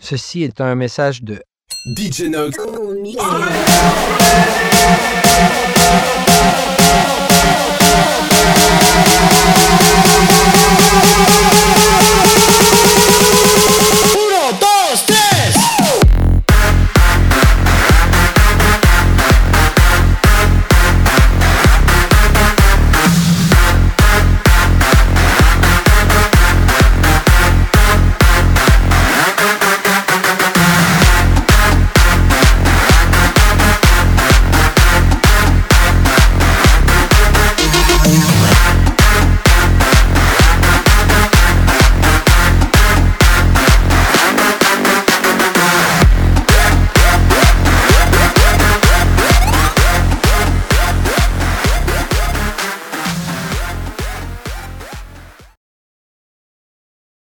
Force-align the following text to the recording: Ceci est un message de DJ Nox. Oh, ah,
Ceci 0.00 0.42
est 0.42 0.60
un 0.60 0.74
message 0.74 1.22
de 1.22 1.42
DJ 1.96 2.22
Nox. 2.22 2.58
Oh, 2.60 2.94
ah, 3.18 4.61